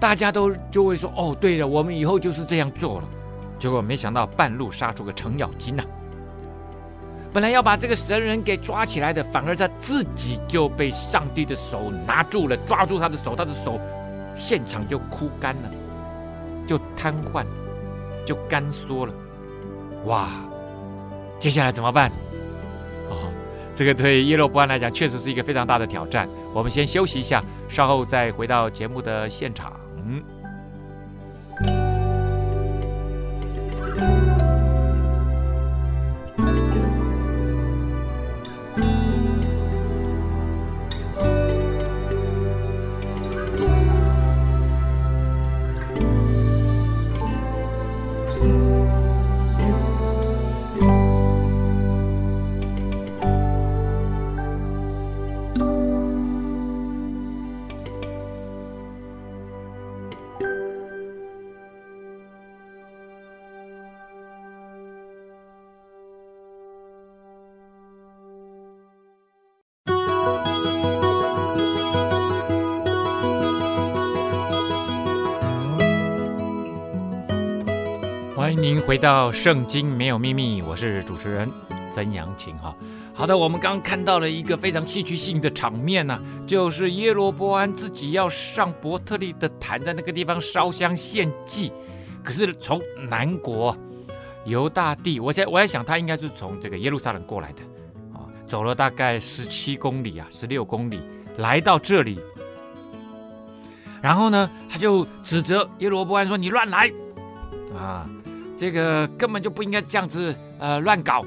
[0.00, 3.08] 大家都就会说：“哦，对了，我们以后就是这样做了。”
[3.58, 5.84] 结果没想到半路杀出个程咬金呐！
[7.32, 13.80] 本来要把这个神人给抓起来的，反而他自己就被上帝的手拿住了，抓住他的手，他的手
[14.34, 15.70] 现场就枯干了，
[16.66, 17.44] 就瘫痪。
[18.26, 19.14] 就干缩了，
[20.04, 20.28] 哇！
[21.38, 22.12] 接下来怎么办？
[23.08, 23.32] 哦，
[23.74, 26.28] 这个对耶罗波安来讲确实是一个非常大的挑战。
[26.52, 29.72] 我们先休息一下，稍后再回到节目的现场。
[78.88, 81.46] 回到《圣经没有秘密》，我是主持人
[81.90, 82.74] 曾阳晴哈。
[83.12, 91.70] 好的，我们刚刚看到了一个非常戏剧性的场面呢、就是耶罗波安自己要上伯特利的坛，在那个地方烧香献祭。
[92.24, 93.76] 可是从南国
[94.46, 97.60] 犹大地，我在我在想，他应该是从这个耶路撒冷过来的
[98.14, 100.98] 啊，走了大概十七公里啊，十六公里
[101.36, 102.18] 来到这里，
[104.00, 106.90] 然后呢，他就指责耶罗波安说：“你乱来
[107.76, 108.08] 啊！”
[108.58, 111.24] 这个根本就不应该这样子，呃，乱搞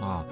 [0.00, 0.24] 啊！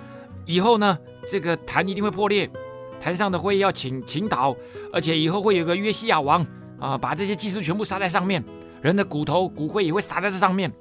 [0.46, 0.98] 以后呢，
[1.30, 2.50] 这个坛一定会破裂，
[2.98, 4.56] 坛上的灰要请请倒，
[4.90, 6.44] 而且以后会有个约西亚王
[6.78, 8.42] 啊，把这些祭司全部杀在上面，
[8.80, 10.72] 人的骨头骨灰也会撒在这上面。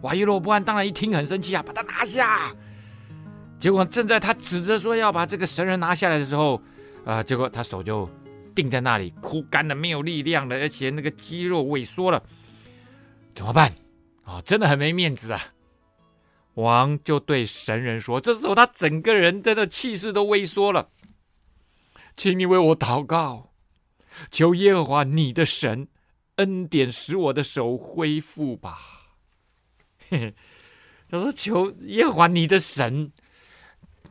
[0.00, 0.14] 哇！
[0.14, 2.50] 耶罗波安当然一听很生气啊，把他拿下。
[3.58, 6.60] 结果正在他指着说要把这个神人拿下来的时候，
[7.04, 8.08] 啊，结果他手就
[8.54, 12.20] 定在那里，枯干了，没有力量了，而且那个肌肉萎缩了，
[13.34, 13.72] 怎么办？
[14.24, 15.54] 啊、真的很没面子啊！
[16.54, 20.90] 王就对神人说：“这时候他整个人真的气势都萎缩了，
[22.16, 23.52] 请你为我祷告，
[24.30, 25.88] 求耶和华你的神
[26.36, 28.78] 恩典使我的手恢复吧。”
[30.10, 30.34] 嘿嘿，
[31.08, 33.12] 他说：“求耶和华你的神。”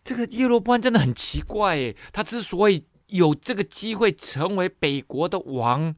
[0.04, 5.96] 这个耶罗波安真的很奇怪诶，他之所以有这个机会成为北国的王。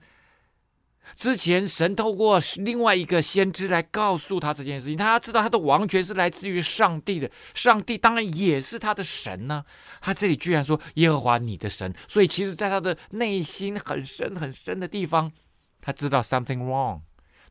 [1.16, 9.66] 之前神透过另外一个先知来告诉他这件事情，他知道他的王权是来自于上帝的，上帝当然也是他的神呢、
[10.02, 15.32] 他这里居然说耶和华你的神，所以其实在他的内心很深很深的地方，
[15.82, 17.02] 他知道 something wrong，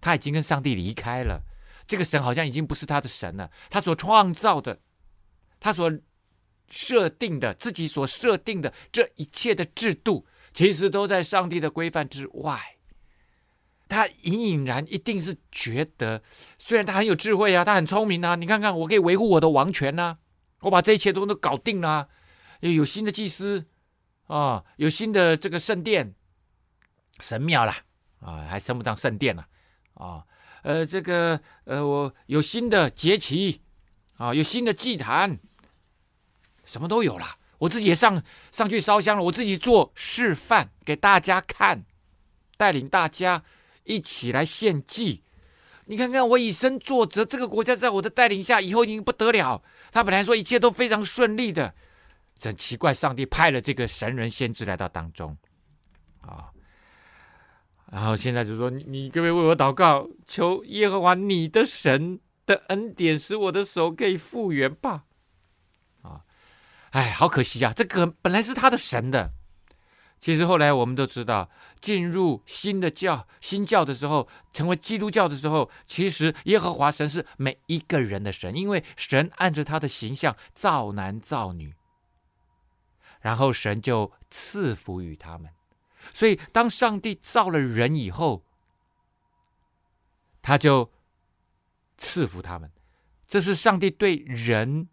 [0.00, 1.42] 他已经跟上帝离开了，
[1.86, 4.80] 这个神好像已经不是他的神了，他所创造的，
[5.60, 5.92] 他所
[6.70, 12.76] 设定的，自己所设定的这一切的制度，其实都在上帝的规范之外。
[13.88, 16.22] 他隐隐然一定是觉得，
[16.56, 20.16] 虽然他很有智慧啊，他很聪明啊，你看看，我可以维护我的王权呐，
[20.60, 22.08] 我把这一切都都搞定了，
[22.60, 23.66] 有新的祭司
[24.28, 26.14] 啊，有新的这个圣殿、
[27.20, 27.76] 神庙啦，
[28.20, 29.46] 啊，还称不上圣殿了
[29.92, 30.24] 啊，
[30.62, 33.60] 呃，这个呃，我有新的节期
[34.16, 35.38] 啊，有新的祭坛，
[36.64, 37.26] 什么都有了，
[37.58, 41.84] 我自己也上上去烧香了，我自己做示范给大家看，
[42.56, 43.42] 带领大家。
[43.84, 45.22] 一起来献祭，
[45.86, 49.62] 你看看我以身作则，这个国家在我的带领下，以后已经不得了。
[49.90, 51.74] 他本来说一切都非常顺利的，
[52.38, 55.36] 真奇怪，上帝派了这个神人先知来到当中，
[56.20, 56.50] 啊，
[57.90, 65.04] 然后现在就说你，你各位为我祷告，求耶和华你的神的恩典，使我的手可以复原吧。
[66.02, 66.20] 啊，
[66.90, 69.32] 哎，好可惜啊，这个本来是他的神的。
[70.22, 71.50] 其实后来我们都知道，
[71.80, 81.74] 进入新的教、新教的时候，成为基督教的时候，其实耶和华神是每一个人的神，因为神按着他的形象造男造女，
[83.20, 85.50] 然后神就赐福于他们。
[86.14, 88.44] 所以当上帝造了人以后，
[90.40, 90.92] 他就
[91.98, 92.70] 赐福他们。
[93.26, 94.88] 这是上帝对人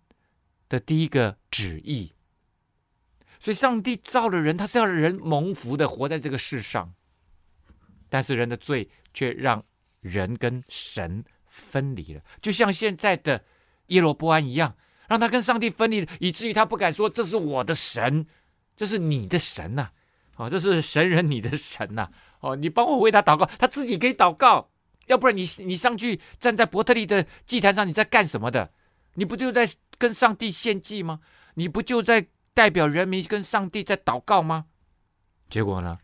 [0.67, 2.13] 的第一个旨意。
[3.39, 6.93] 所以，上帝造了人，他是要人蒙福的，活在这个世上。
[8.09, 9.63] 但是，人的罪却让
[10.01, 13.41] 人跟神分离了，就像现在的
[13.87, 14.75] 耶罗波安一样，
[15.07, 18.27] 让他跟上帝分离了，以至于他不敢说：“这是我的神，
[18.75, 19.89] 这是你的神呐！”
[20.35, 22.09] 哦，这是神人你的神呐！
[22.41, 24.69] 哦，你帮我为他祷告，他自己可以祷告。
[25.07, 28.71] 要不然，你你上去站在伯特利的祭坛上，你在干什么的？
[29.13, 29.67] 你不就在
[29.97, 31.21] 跟上帝献祭吗？
[31.53, 32.27] 你不就在？
[32.53, 34.65] 代表人民跟上帝在祷告吗？
[35.49, 35.99] 结果呢？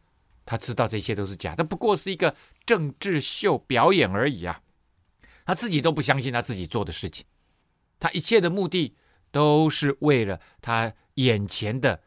[0.46, 2.36] 他知道这些都是假的，不过是一个
[2.68, 4.62] 政治秀表演而已啊！
[5.43, 7.26] 他自己都不相信他自己做的事情，
[8.00, 8.96] 他一切的目的
[9.32, 12.04] 都是为了他眼前的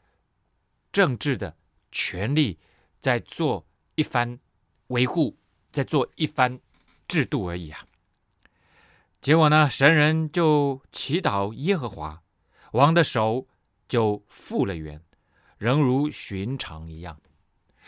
[0.93, 1.57] 政治的
[1.91, 2.61] 权力，
[3.03, 3.67] 在做
[3.97, 4.39] 一番
[4.87, 5.37] 维护，
[5.73, 6.61] 在做一番
[7.09, 7.85] 制度而已啊！
[9.21, 9.69] 结果呢？
[9.69, 12.23] 神人就祈祷耶和华，
[12.71, 13.49] 王的手。
[13.89, 15.01] 就复了原，
[15.57, 17.19] 仍如寻常一样。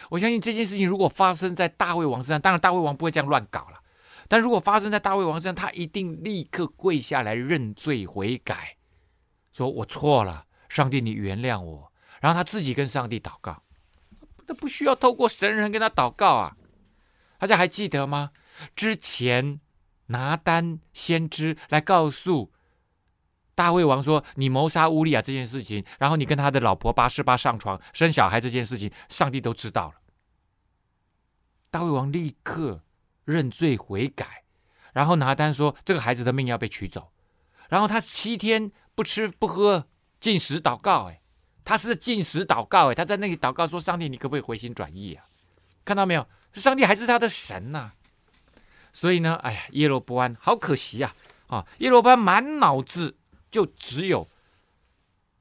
[0.09, 3.83] 我相信这件事情如果发生在大卫王身上，当然大卫王不会这样乱搞了。
[4.29, 8.77] 但如果发生在大卫王身上，他一定立刻跪下来认罪悔改，
[9.53, 11.93] 说我错了，上帝你原谅我。
[12.21, 13.63] 然后他自己跟上帝祷告，
[14.47, 16.57] 他不需要透过神人跟他祷告啊。
[17.39, 18.31] 大家还记得吗？
[18.75, 19.61] 之前
[20.07, 22.53] 拿单先知来告诉。
[23.61, 29.95] 大卫王说：“你谋杀乌利亚这件事情，然后你跟他的老婆拔示巴上床生小孩这件事情，上帝都知道了。”
[31.71, 32.81] 大卫王立刻
[33.27, 34.45] 认罪悔改，
[34.95, 37.13] 然后拿单说：“这个孩子的命要被取走。”
[37.69, 39.87] 然后他七天不吃不喝，
[40.19, 41.11] 禁食祷告。
[41.11, 41.21] 哎，
[41.63, 42.91] 他是禁食祷告。
[42.91, 45.27] 哎，他在那里祷告说：“上帝，你可不可以回心转意啊？”
[45.85, 46.27] 看到没有？
[46.55, 47.93] 上帝还是他的神呐、
[48.91, 51.15] 所以呢，哎呀，耶罗波安好可惜啊！
[51.49, 53.19] 啊，耶罗波安满脑子。
[53.51, 54.29] 就只有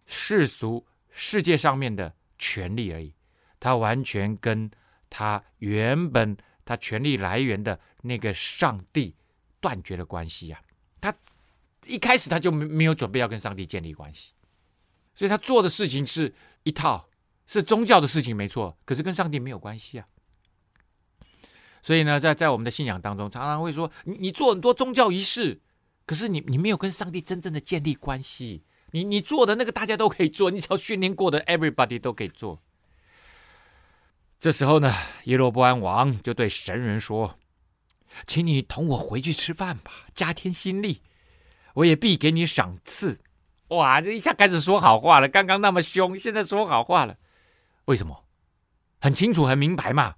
[0.05, 3.14] 世俗世界上面的权力而已，
[3.60, 4.70] 他完全跟
[5.10, 6.36] 他原本
[6.66, 9.16] 他权力来源的那个上帝
[9.60, 10.60] 断绝了关系呀。
[10.99, 11.14] 他
[11.86, 14.34] 一开始他就没没有准备要跟上帝建立关系，
[15.14, 16.34] 所以他做的事情是
[16.64, 17.07] 一套
[17.45, 20.07] 是宗教的事情没错，可是跟上帝没有关系啊。
[21.84, 25.62] 所以呢，在在我们的信仰当中，常常会说你你做很多宗教仪式。
[26.10, 32.64] 可是你你没有跟上帝真正的建立关系，你你做的那个大家都可以做，你只要训练过的 everybody 都可以做。
[34.39, 34.91] 这时候呢，
[35.26, 37.38] 耶罗波安王就对神人说
[38.26, 41.03] ：“请你同我回去吃饭吧，加添心力，
[41.76, 43.20] 我也必给你赏赐。”
[43.70, 47.18] 哇，这一下开始说好话了，刚刚那么凶，现在说好话了，
[47.86, 48.26] 为什么？
[48.99, 50.16] 很清楚很明白嘛，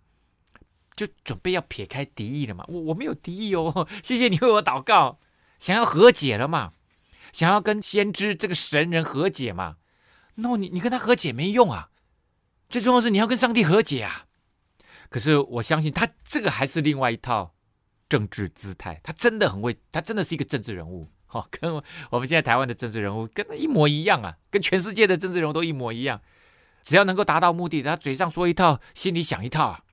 [0.95, 2.63] 就准备要撇开敌意了嘛。
[2.69, 5.19] 我我没有敌意哦，谢谢你为我祷告。
[5.61, 6.71] 想要和解了嘛？
[7.31, 9.77] 想要跟先知这个神人和解嘛
[10.33, 11.91] ？No，你你跟他和解没用啊！
[12.67, 14.25] 最重要是你要跟上帝和解啊！
[15.09, 17.53] 可是我相信他这个还是另外一套
[18.09, 21.71] 政治姿态，他真的很会，他真的是一个政治人物，哈，跟
[22.09, 26.19] 我们现在台湾的政治人物跟他一模一样啊，跟全世界的政治人物都一模一样，
[26.81, 29.83] 只要能够达到目的，他嘴上说一套，心里想一套啊。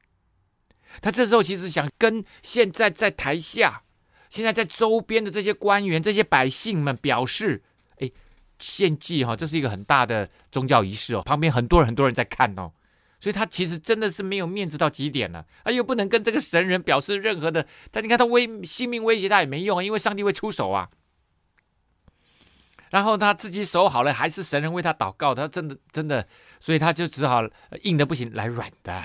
[1.03, 3.83] 他这时候其实想跟现在在台下。
[4.31, 7.63] 现在在周边的这些官员、这些百姓们表示
[7.99, 8.11] ：“哎，
[8.59, 12.73] 献祭哈，这是一个很大的宗教仪式哦，旁边很多人很多人在看哦，
[13.21, 20.89] 所以他其实真的是没有面子到极点了，他又不能跟这个神人表示任何的，但你看他威性命威胁他也没用啊，因为上帝会出手啊。
[22.91, 26.27] 然后他自己守好了，还是神人为他祷告，他真的真的，
[26.59, 27.43] 所以他就只好
[27.83, 29.03] 硬的不行来软的。”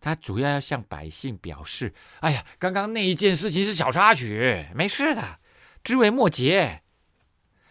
[0.00, 5.38] 他主要要向百姓表示：“哎呀，刚刚那一件事情是小插曲，没事的，
[5.82, 6.82] 知微末节。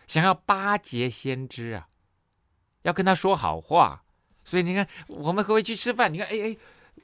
[0.08, 1.88] 想要巴结先知啊，
[2.84, 4.04] 要跟他说好话。
[4.44, 6.58] 所以你看，我们回去吃饭，你看，哎哎，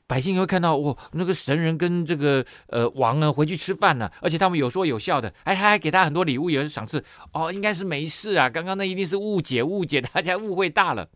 [0.06, 7.04] 百姓会看到哦，那个神人跟这个呃王呢回去吃饭了，而且他们有说有笑的，哎，还还给他很多礼物，有赏赐。
[7.34, 11.10] 哦，应该是没事啊，刚刚那一定是误解，误解，大家误会大了。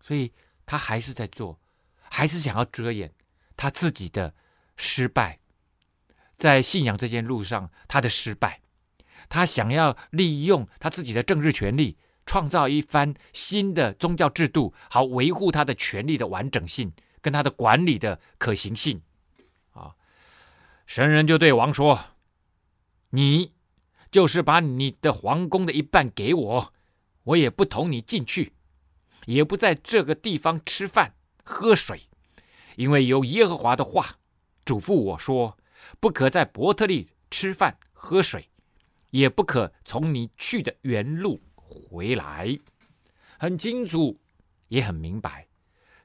[0.00, 0.32] 所以
[0.64, 1.58] 他还是在做。”
[2.16, 3.12] 还是想要遮掩
[3.58, 4.32] 他自己的
[4.74, 5.38] 失败，
[6.38, 8.62] 在信仰这件路上他的失败，
[9.28, 16.90] 他想要利用他自己的政治权力创造一番新的宗教制度，好维护他的权力的完整性
[17.20, 19.02] 跟他的管理的可行性。
[19.72, 19.94] 啊，
[20.86, 22.02] 神人就对王说
[23.12, 23.52] ：“你
[24.10, 26.72] 就是把你的皇宫的一半给我，
[27.24, 28.54] 我也不同你进去，
[29.26, 31.12] 也不在这个地方吃饭
[31.46, 32.02] 喝水，
[32.74, 34.18] 因为有耶和华的话
[34.64, 35.56] 嘱咐我说，
[36.00, 38.50] 不可在伯特利吃饭喝水。”
[39.12, 42.58] 也不可从你去的原路回来，
[43.38, 44.20] 很清楚，
[44.68, 45.46] 也很明白。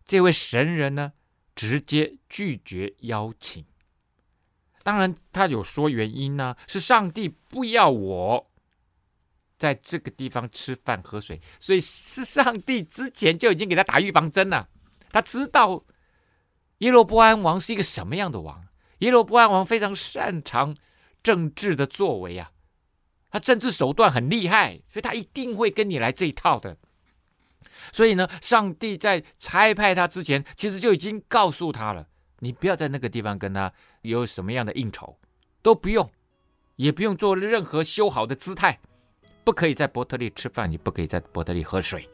[0.05, 1.11] 这位神人呢，
[1.53, 3.65] 直接拒绝邀请。
[4.83, 8.51] 当然，他有说原因呢，是上帝不要我
[9.57, 14.69] 在这个地方吃饭喝水，所以是上帝之前就已经给他打预防针了。
[15.11, 15.83] 他知道
[16.79, 18.65] 耶罗波安王是一个什么样的王，
[18.99, 20.75] 耶罗波安王非常擅长
[21.21, 22.51] 政治的作为啊。
[23.29, 26.75] 他政治手段很厉害，所以他一定会跟你来这一套的。
[27.93, 32.07] 所以呢，上帝在差派他之前，其实就已经告诉他了：
[32.39, 35.17] 你不要在那个地方跟他有什么样的应酬，
[35.61, 36.09] 都不用，
[36.75, 38.79] 也不用做任何修好的姿态，
[39.43, 42.09] 不可以在伯特利吃饭，你不可以在伯特利喝水，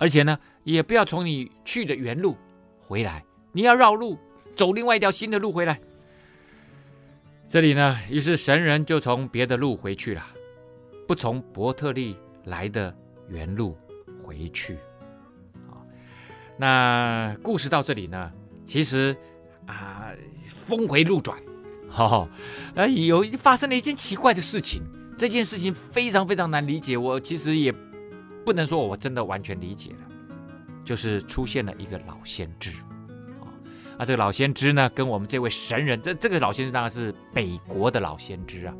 [0.00, 2.34] 而且呢，也不要从你去的原路
[2.80, 3.22] 回来，
[3.52, 4.18] 你要绕路
[4.56, 5.78] 走另外一条新的路回来。
[7.46, 10.24] 这里呢，于是神人就从别的路回去了，
[11.06, 12.96] 不从伯特利来的
[13.28, 13.76] 原路
[14.24, 14.78] 回去。
[15.68, 15.84] 啊，
[16.56, 18.32] 那故事到这里呢，
[18.64, 19.14] 其实
[19.66, 20.10] 啊，
[20.46, 21.38] 峰回路转，
[21.90, 22.28] 哈、哦，
[22.74, 24.82] 呃，有发生了一件奇怪的事情。
[25.18, 27.70] 这件事情非常非常难理解，我其实也
[28.44, 29.98] 不能说我真的完全理解了，
[30.84, 32.70] 就是出现了一个老先知。
[33.96, 38.74] 啊，这个老先知呢，跟我们这位神人，这这个老先知当然是北国的老先知啊，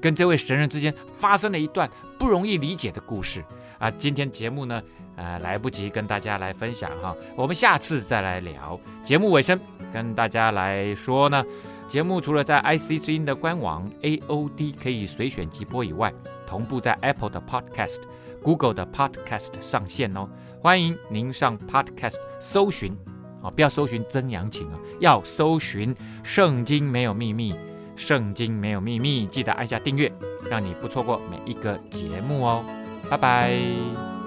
[0.00, 3.42] 跟这位神人之间发生了一段不容易理解的故事
[3.78, 3.90] 啊。
[3.92, 4.82] 今天节目呢，
[5.16, 8.78] 呃，来不及跟大家来分享哈，我们下次再来聊。
[9.02, 9.58] 节目尾声
[9.92, 11.42] 跟大家来说呢，
[11.86, 16.12] 节目除了在 IC 之音的官网 AOD 可以随选即播以外，
[16.46, 18.02] 同步在 Apple 的 Podcast、
[18.42, 20.28] Google 的 Podcast 上线哦。
[20.60, 22.96] 欢迎您上 Podcast 搜寻。
[23.42, 27.52] 啊，不要搜寻曾阳晴啊，要搜寻《圣经没有秘密》，
[27.94, 30.12] 《圣经没有秘密》，记得按下订阅，
[30.50, 32.64] 让你不错过每一个节目哦。
[33.08, 34.17] 拜拜。